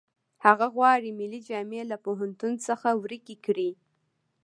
هغه 0.45 0.67
غواړي 0.75 1.09
ملي 1.19 1.41
جامې 1.49 1.81
له 1.91 1.97
پوهنتون 2.05 2.53
څخه 2.67 2.89
ورکې 3.03 3.35
کړي 3.45 3.71